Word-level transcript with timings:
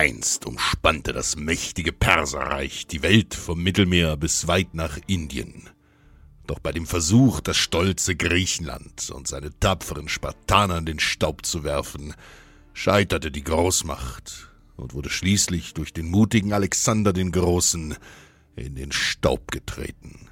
Einst 0.00 0.46
umspannte 0.46 1.12
das 1.12 1.36
mächtige 1.36 1.92
Perserreich 1.92 2.86
die 2.86 3.02
Welt 3.02 3.34
vom 3.34 3.62
Mittelmeer 3.62 4.16
bis 4.16 4.46
weit 4.46 4.72
nach 4.72 4.98
Indien. 5.06 5.68
Doch 6.46 6.58
bei 6.58 6.72
dem 6.72 6.86
Versuch, 6.86 7.40
das 7.40 7.58
stolze 7.58 8.16
Griechenland 8.16 9.10
und 9.10 9.28
seine 9.28 9.50
tapferen 9.60 10.08
Spartaner 10.08 10.78
in 10.78 10.86
den 10.86 11.00
Staub 11.00 11.44
zu 11.44 11.64
werfen, 11.64 12.14
scheiterte 12.72 13.30
die 13.30 13.44
Großmacht 13.44 14.48
und 14.78 14.94
wurde 14.94 15.10
schließlich 15.10 15.74
durch 15.74 15.92
den 15.92 16.10
mutigen 16.10 16.54
Alexander 16.54 17.12
den 17.12 17.30
Großen 17.30 17.94
in 18.56 18.76
den 18.76 18.92
Staub 18.92 19.52
getreten. 19.52 20.30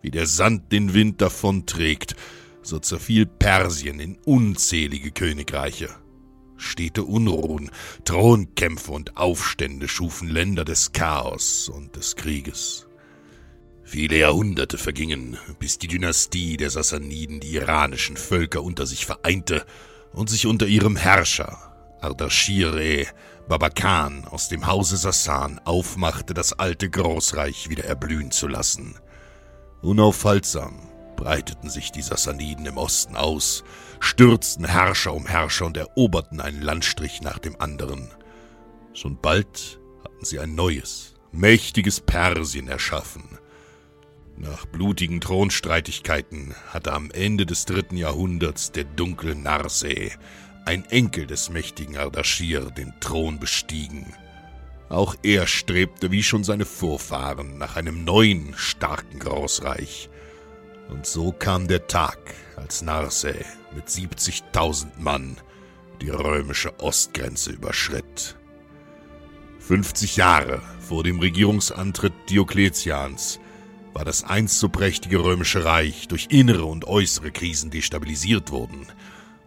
Wie 0.00 0.12
der 0.12 0.28
Sand 0.28 0.70
den 0.70 0.94
Wind 0.94 1.20
davonträgt, 1.20 2.14
so 2.62 2.78
zerfiel 2.78 3.26
Persien 3.26 3.98
in 3.98 4.16
unzählige 4.24 5.10
Königreiche. 5.10 5.88
Stete 6.62 7.02
Unruhen, 7.04 7.70
Thronkämpfe 8.04 8.92
und 8.92 9.16
Aufstände 9.16 9.88
schufen 9.88 10.28
Länder 10.28 10.64
des 10.64 10.92
Chaos 10.92 11.68
und 11.68 11.96
des 11.96 12.16
Krieges. 12.16 12.86
Viele 13.82 14.16
Jahrhunderte 14.16 14.78
vergingen, 14.78 15.36
bis 15.58 15.78
die 15.78 15.88
Dynastie 15.88 16.56
der 16.56 16.70
Sassaniden 16.70 17.40
die 17.40 17.54
iranischen 17.54 18.16
Völker 18.16 18.62
unter 18.62 18.86
sich 18.86 19.04
vereinte 19.04 19.66
und 20.12 20.30
sich 20.30 20.46
unter 20.46 20.66
ihrem 20.66 20.96
Herrscher, 20.96 21.58
Ardashir-e 22.00 23.06
Babakan 23.48 24.24
aus 24.24 24.48
dem 24.48 24.66
Hause 24.66 24.96
Sassan 24.96 25.60
aufmachte, 25.64 26.32
das 26.32 26.52
alte 26.52 26.88
Großreich 26.88 27.68
wieder 27.68 27.84
erblühen 27.84 28.30
zu 28.30 28.46
lassen. 28.46 28.94
Unaufhaltsam 29.82 30.91
breiteten 31.22 31.70
sich 31.70 31.92
die 31.92 32.02
Sassaniden 32.02 32.66
im 32.66 32.78
Osten 32.78 33.14
aus, 33.14 33.62
stürzten 34.00 34.64
Herrscher 34.64 35.14
um 35.14 35.24
Herrscher 35.24 35.66
und 35.66 35.76
eroberten 35.76 36.40
einen 36.40 36.60
Landstrich 36.60 37.22
nach 37.22 37.38
dem 37.38 37.60
anderen. 37.60 38.08
Schon 38.92 39.20
bald 39.20 39.78
hatten 40.02 40.24
sie 40.24 40.40
ein 40.40 40.56
neues, 40.56 41.14
mächtiges 41.30 42.00
Persien 42.00 42.66
erschaffen. 42.66 43.38
Nach 44.36 44.66
blutigen 44.66 45.20
Thronstreitigkeiten 45.20 46.56
hatte 46.70 46.92
am 46.92 47.12
Ende 47.12 47.46
des 47.46 47.66
dritten 47.66 47.96
Jahrhunderts 47.96 48.72
der 48.72 48.82
dunkle 48.82 49.36
Narseh, 49.36 50.10
ein 50.66 50.84
Enkel 50.86 51.28
des 51.28 51.50
mächtigen 51.50 51.98
Ardashir, 51.98 52.72
den 52.72 52.92
Thron 52.98 53.38
bestiegen. 53.38 54.12
Auch 54.88 55.14
er 55.22 55.46
strebte 55.46 56.10
wie 56.10 56.24
schon 56.24 56.42
seine 56.42 56.64
Vorfahren 56.64 57.58
nach 57.58 57.76
einem 57.76 58.02
neuen, 58.02 58.54
starken 58.56 59.20
Großreich. 59.20 60.10
Und 60.92 61.06
so 61.06 61.32
kam 61.32 61.68
der 61.68 61.86
Tag, 61.86 62.18
als 62.54 62.82
Narseh 62.82 63.46
mit 63.74 63.88
70.000 63.88 64.88
Mann 64.98 65.38
die 66.02 66.10
römische 66.10 66.78
Ostgrenze 66.80 67.50
überschritt. 67.50 68.36
50 69.60 70.16
Jahre 70.16 70.60
vor 70.80 71.02
dem 71.02 71.18
Regierungsantritt 71.18 72.12
Diokletians 72.28 73.40
war 73.94 74.04
das 74.04 74.22
einst 74.22 74.58
so 74.58 74.68
prächtige 74.68 75.24
römische 75.24 75.64
Reich 75.64 76.08
durch 76.08 76.26
innere 76.28 76.66
und 76.66 76.84
äußere 76.84 77.30
Krisen 77.30 77.70
destabilisiert 77.70 78.50
worden. 78.50 78.86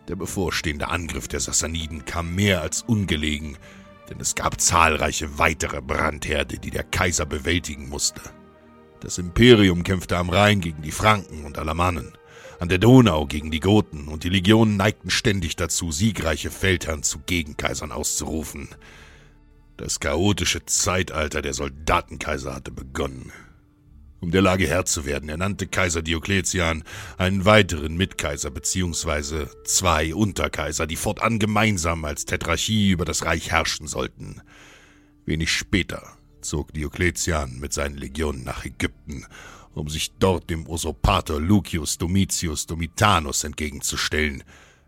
Der 0.08 0.16
bevorstehende 0.16 0.88
Angriff 0.88 1.28
der 1.28 1.42
Sassaniden 1.42 2.06
kam 2.06 2.34
mehr 2.34 2.62
als 2.62 2.82
ungelegen, 2.82 3.60
denn 4.10 4.20
es 4.20 4.34
gab 4.34 4.60
zahlreiche 4.60 5.38
weitere 5.38 5.82
Brandherde, 5.82 6.58
die 6.58 6.72
der 6.72 6.84
Kaiser 6.84 7.28
bewältigen 7.28 7.88
musste. 7.88 8.22
Das 9.02 9.18
Imperium 9.18 9.84
kämpfte 9.84 10.18
am 10.18 10.30
Rhein 10.30 10.62
gegen 10.62 10.82
die 10.82 10.92
Franken 10.92 11.46
und 11.46 11.58
Alamannen, 11.58 12.14
an 12.60 12.70
der 12.70 12.78
Donau 12.78 13.26
gegen 13.26 13.52
die 13.52 13.60
Goten, 13.60 14.08
und 14.08 14.24
die 14.24 14.30
Legionen 14.30 14.78
neigten 14.78 15.10
ständig 15.10 15.56
dazu, 15.56 15.92
siegreiche 15.92 16.50
Feldherren 16.50 17.04
zu 17.04 17.20
Gegenkaisern 17.20 17.92
auszurufen. 17.92 18.70
Das 19.78 20.00
chaotische 20.00 20.66
Zeitalter 20.66 21.42
der 21.42 21.54
Soldatenkaiser 21.54 22.56
hatte 22.56 22.72
begonnen. 22.72 23.32
Um 24.22 24.32
der 24.32 24.42
Lage 24.42 24.68
Herr 24.68 24.86
zu 24.86 25.06
werden, 25.06 25.30
ernannte 25.30 25.68
Kaiser 25.68 26.02
Diokletian 26.02 26.84
einen 27.18 27.46
weiteren 27.46 27.96
Mitkaiser 27.98 28.50
bzw. 28.50 29.48
zwei 29.66 30.16
Unterkaiser, 30.16 30.88
die 30.88 30.96
fortan 30.96 31.38
gemeinsam 31.38 32.06
als 32.06 32.26
Tetrarchie 32.26 32.90
über 32.90 33.06
das 33.06 33.24
Reich 33.26 33.52
herrschen 33.52 33.88
sollten. 33.88 34.42
Wenig 35.26 35.52
später 35.52 36.18
zog 36.48 36.74
Diokletian 36.74 37.60
mit 37.60 37.74
seinen 37.74 37.98
Legionen 37.98 38.44
nach 38.44 38.66
Ägypten, 38.66 39.26
um 39.74 39.90
sich 39.90 40.14
dort 40.20 40.50
dem 40.50 40.68
Usurpator 40.68 41.40
Lucius 41.42 41.98
Domitius 41.98 42.66
Domitanus 42.66 43.44
entgegenzustellen, 43.44 44.44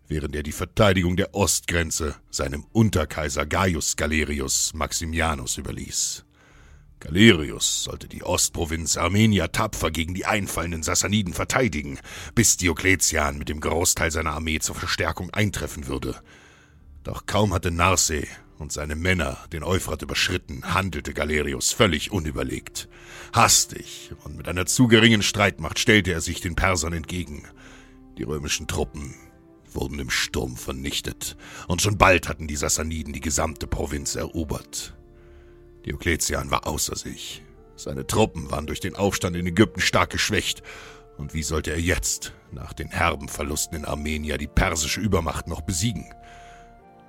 während 0.07 0.35
er 0.35 0.43
die 0.43 0.51
Verteidigung 0.51 1.17
der 1.17 1.35
Ostgrenze 1.35 2.15
seinem 2.29 2.65
Unterkaiser 2.71 3.45
Gaius 3.45 3.95
Galerius 3.95 4.73
Maximianus 4.73 5.57
überließ. 5.57 6.23
Galerius 6.99 7.83
sollte 7.83 8.07
die 8.07 8.23
Ostprovinz 8.23 8.97
Armenia 8.97 9.49
tapfer 9.49 9.91
gegen 9.91 10.15
die 10.15 10.25
einfallenden 10.25 10.81
Sassaniden 10.81 11.33
verteidigen, 11.33 11.99
bis 12.33 12.57
Diokletian 12.57 13.37
mit 13.37 13.49
dem 13.49 13.59
Großteil 13.59 14.09
seiner 14.09 14.33
Armee 14.33 14.59
zur 14.59 14.75
Verstärkung 14.75 15.29
eintreffen 15.29 15.87
würde. 15.87 16.19
Doch 17.03 17.25
kaum 17.25 17.53
hatte 17.53 17.69
Narseh 17.69 18.27
und 18.59 18.71
seine 18.71 18.95
Männer 18.95 19.37
den 19.53 19.63
Euphrat 19.63 20.01
überschritten, 20.01 20.73
handelte 20.73 21.13
Galerius 21.13 21.71
völlig 21.71 22.11
unüberlegt. 22.11 22.87
Hastig 23.33 24.11
und 24.23 24.37
mit 24.37 24.47
einer 24.47 24.65
zu 24.65 24.87
geringen 24.87 25.21
Streitmacht 25.21 25.79
stellte 25.79 26.11
er 26.11 26.21
sich 26.21 26.41
den 26.41 26.55
Persern 26.55 26.93
entgegen. 26.93 27.43
Die 28.17 28.23
römischen 28.23 28.67
Truppen 28.67 29.15
wurden 29.73 29.99
im 29.99 30.09
Sturm 30.09 30.57
vernichtet, 30.57 31.37
und 31.67 31.81
schon 31.81 31.97
bald 31.97 32.27
hatten 32.27 32.47
die 32.47 32.55
Sassaniden 32.55 33.13
die 33.13 33.21
gesamte 33.21 33.67
Provinz 33.67 34.15
erobert. 34.15 34.95
Diokletian 35.85 36.51
war 36.51 36.67
außer 36.67 36.95
sich. 36.95 37.43
Seine 37.75 38.07
Truppen 38.07 38.49
waren 38.49 38.65
durch 38.65 38.79
den 38.79 38.95
Aufstand 38.95 39.35
in 39.35 39.45
Ägypten 39.45 39.81
stark 39.81 40.09
geschwächt. 40.09 40.63
Und 41.17 41.33
wie 41.33 41.43
sollte 41.43 41.71
er 41.71 41.79
jetzt, 41.79 42.33
nach 42.51 42.73
den 42.73 42.89
herben 42.89 43.29
Verlusten 43.29 43.77
in 43.77 43.85
Armenia, 43.85 44.37
die 44.37 44.47
persische 44.47 44.99
Übermacht 44.99 45.47
noch 45.47 45.61
besiegen? 45.61 46.11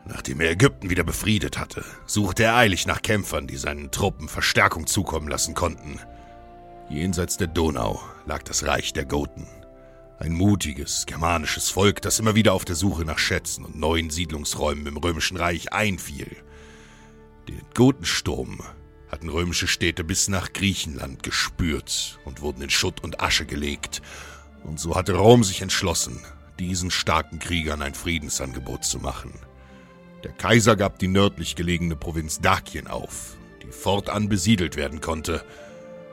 Nachdem 0.09 0.41
er 0.41 0.51
Ägypten 0.51 0.89
wieder 0.89 1.05
befriedet 1.05 1.59
hatte, 1.59 1.85
suchte 2.07 2.45
er 2.45 2.57
eilig 2.57 2.87
nach 2.87 3.03
Kämpfern, 3.03 3.47
die 3.47 3.59
seinen 3.59 3.91
Truppen 3.91 4.29
Verstärkung 4.29 4.87
zukommen 4.87 5.29
lassen 5.29 5.55
konnten. 5.55 6.01
Jenseits 6.89 7.37
der 7.37 7.49
Donau 7.49 8.01
lag 8.25 8.43
das 8.43 8.67
Reich 8.67 8.95
der 8.95 9.05
Goten. 9.05 9.47
Ein 10.19 10.33
mutiges, 10.33 11.05
germanisches 11.07 11.69
Volk, 11.69 12.01
das 12.01 12.19
immer 12.19 12.35
wieder 12.35 12.55
auf 12.55 12.65
der 12.65 12.75
Suche 12.75 13.05
nach 13.05 13.19
Schätzen 13.19 13.65
und 13.65 13.77
neuen 13.77 14.09
Siedlungsräumen 14.09 14.87
im 14.87 14.97
Römischen 14.97 15.37
Reich 15.37 15.73
einfiel. 15.73 16.35
Den 17.47 17.61
Gotensturm 17.75 18.63
hatten 19.13 19.29
römische 19.29 19.69
Städte 19.69 20.05
bis 20.05 20.29
nach 20.29 20.53
Griechenland 20.55 21.23
gespürt 21.23 22.19
und 22.25 22.41
wurden 22.41 22.63
in 22.63 22.71
Schutt 22.71 23.05
und 23.05 23.21
Asche 23.21 23.45
gelegt. 23.45 24.01
Und 24.65 24.81
so 24.81 24.97
hatte 24.97 25.15
Rom 25.15 25.45
sich 25.45 25.61
entschlossen, 25.61 26.21
diesen 26.59 26.91
starken 26.91 27.39
Kriegern 27.39 27.83
ein 27.83 27.95
Friedensangebot 27.95 28.85
zu 28.85 28.99
machen. 28.99 29.33
Der 30.25 30.33
Kaiser 30.33 30.75
gab 30.75 30.99
die 30.99 31.07
nördlich 31.07 31.55
gelegene 31.55 31.95
Provinz 31.95 32.41
Dakien 32.41 32.89
auf, 32.89 33.37
die 33.63 33.71
fortan 33.71 34.29
besiedelt 34.29 34.77
werden 34.77 35.01
konnte, 35.01 35.45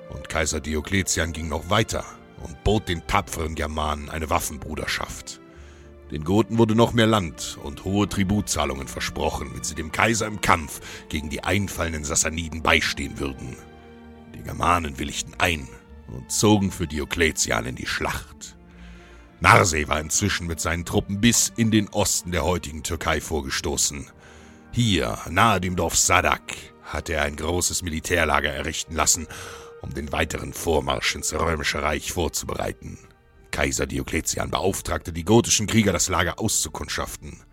und 0.10 0.30
Kaiser 0.30 0.60
Diokletian 0.60 1.34
ging 1.34 1.50
noch 1.50 1.72
weiter 1.72 2.06
und 2.44 2.63
bot 2.63 2.88
den 2.88 3.07
tapferen 3.07 3.56
Germanen 3.56 4.10
eine 4.10 4.30
Waffenbruderschaft. 4.30 5.42
Den 6.12 6.24
Goten 6.24 6.60
wurde 6.60 6.75
noch 6.75 6.94
mehr 6.94 7.07
Land 7.07 7.57
und 7.63 7.84
hohe 7.84 8.07
Tributzahlungen 8.07 8.88
versprochen, 8.88 9.50
wenn 9.54 9.63
sie 9.63 9.74
dem 9.74 9.92
Kaiser 9.92 10.28
im 10.28 10.40
Kampf 10.40 10.80
gegen 11.10 11.31
die 11.31 11.44
einfallenden 11.44 12.04
Sassaniden 12.04 12.62
beistehen 12.62 13.18
würden. 13.19 13.58
Die 14.36 14.44
Germanen 14.44 15.00
willigten 15.00 15.34
ein 15.40 15.68
und 16.08 16.31
zogen 16.31 16.72
für 16.72 16.86
Diokletian 16.86 17.66
in 17.66 17.75
die 17.75 17.88
Schlacht. 17.88 18.56
Narseh 19.40 19.88
war 19.88 20.00
inzwischen 20.00 20.48
mit 20.48 20.60
seinen 20.60 20.86
Truppen 20.86 21.20
bis 21.22 21.52
in 21.56 21.72
den 21.72 21.90
Osten 21.90 22.32
der 22.32 22.44
heutigen 22.44 22.84
Türkei 22.84 23.22
vorgestoßen. 23.22 24.10
Hier, 24.72 25.18
nahe 25.30 25.62
dem 25.62 25.76
Dorf 25.76 25.96
Sadak, 25.96 26.54
hatte 26.84 27.14
er 27.14 27.24
ein 27.24 27.36
großes 27.36 27.82
Militärlager 27.82 28.50
errichten 28.50 28.96
lassen, 28.96 29.28
um 29.82 29.94
den 29.94 30.12
weiteren 30.12 30.54
Vormarsch 30.54 31.16
ins 31.16 31.34
Römische 31.34 31.82
Reich 31.82 32.12
vorzubereiten. 32.12 32.98
Kaiser 33.52 33.86
Diokletian 33.86 34.52
beauftragte 34.52 35.14
die 35.14 35.24
gotischen 35.24 35.68
Krieger, 35.68 35.94
das 35.94 36.10
Lager 36.10 36.40
auszukundschaften. 36.40 37.44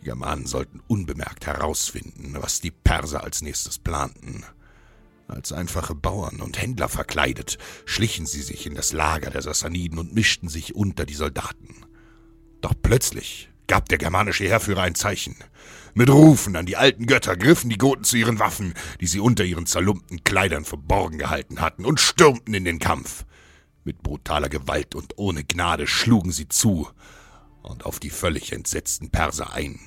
Die 0.00 0.04
Germanen 0.04 0.46
sollten 0.46 0.80
unbemerkt 0.86 1.46
herausfinden, 1.46 2.36
was 2.40 2.60
die 2.60 2.70
Perser 2.70 3.24
als 3.24 3.42
nächstes 3.42 3.78
planten. 3.78 4.44
Als 5.28 5.52
einfache 5.52 5.94
Bauern 5.94 6.40
und 6.40 6.60
Händler 6.60 6.88
verkleidet, 6.88 7.58
schlichen 7.84 8.24
sie 8.24 8.40
sich 8.40 8.64
in 8.66 8.74
das 8.74 8.92
Lager 8.92 9.30
der 9.30 9.42
Sassaniden 9.42 9.98
und 9.98 10.14
mischten 10.14 10.48
sich 10.48 10.74
unter 10.74 11.04
die 11.04 11.14
Soldaten. 11.14 11.84
Doch 12.62 12.72
plötzlich 12.82 13.50
gab 13.66 13.90
der 13.90 13.98
germanische 13.98 14.44
Heerführer 14.44 14.82
ein 14.82 14.94
Zeichen. 14.94 15.36
Mit 15.92 16.08
Rufen 16.08 16.56
an 16.56 16.64
die 16.64 16.78
alten 16.78 17.06
Götter 17.06 17.36
griffen 17.36 17.68
die 17.68 17.76
Goten 17.76 18.04
zu 18.04 18.16
ihren 18.16 18.38
Waffen, 18.38 18.72
die 19.02 19.06
sie 19.06 19.20
unter 19.20 19.44
ihren 19.44 19.66
zerlumpten 19.66 20.24
Kleidern 20.24 20.64
verborgen 20.64 21.18
gehalten 21.18 21.60
hatten, 21.60 21.84
und 21.84 22.00
stürmten 22.00 22.54
in 22.54 22.64
den 22.64 22.78
Kampf. 22.78 23.26
Mit 23.84 24.02
brutaler 24.02 24.48
Gewalt 24.48 24.94
und 24.94 25.18
ohne 25.18 25.44
Gnade 25.44 25.86
schlugen 25.86 26.32
sie 26.32 26.48
zu 26.48 26.88
und 27.62 27.84
auf 27.84 28.00
die 28.00 28.10
völlig 28.10 28.52
entsetzten 28.52 29.10
Perser 29.10 29.52
ein. 29.52 29.78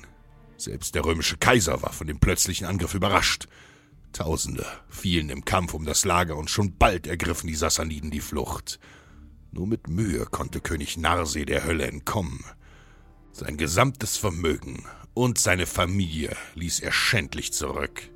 Selbst 0.56 0.94
der 0.94 1.04
römische 1.04 1.36
Kaiser 1.36 1.82
war 1.82 1.92
von 1.92 2.06
dem 2.06 2.20
plötzlichen 2.20 2.66
Angriff 2.66 2.94
überrascht. 2.94 3.48
Tausende 4.12 4.66
fielen 4.88 5.30
im 5.30 5.44
Kampf 5.44 5.74
um 5.74 5.84
das 5.84 6.04
Lager 6.04 6.36
und 6.36 6.50
schon 6.50 6.76
bald 6.76 7.06
ergriffen 7.06 7.46
die 7.46 7.54
Sassaniden 7.54 8.10
die 8.10 8.20
Flucht. 8.20 8.78
Nur 9.50 9.66
mit 9.66 9.88
Mühe 9.88 10.26
konnte 10.26 10.60
König 10.60 10.96
Narseh 10.96 11.44
der 11.44 11.64
Hölle 11.64 11.86
entkommen. 11.86 12.44
Sein 13.32 13.56
gesamtes 13.56 14.16
Vermögen 14.16 14.84
und 15.14 15.38
seine 15.38 15.66
Familie 15.66 16.36
ließ 16.54 16.80
er 16.80 16.92
schändlich 16.92 17.52
zurück. 17.52 18.10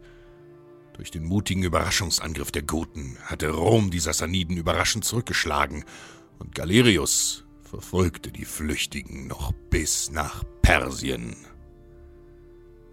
Durch 0.94 1.10
den 1.10 1.24
mutigen 1.24 1.62
Überraschungsangriff 1.62 2.50
der 2.50 2.62
Goten 2.62 3.18
hatte 3.24 3.50
Rom 3.50 3.90
die 3.90 4.00
Sassaniden 4.00 4.56
überraschend 4.56 5.04
zurückgeschlagen 5.04 5.84
und 6.38 6.54
Galerius 6.54 7.44
verfolgte 7.62 8.32
die 8.32 8.44
Flüchtigen 8.44 9.26
noch 9.26 9.52
bis 9.70 10.10
nach 10.10 10.44
Persien. 10.62 11.36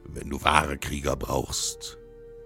Wenn 0.05 0.29
du 0.29 0.44
wahre 0.44 0.77
Krieger 0.77 1.15
brauchst, 1.15 1.97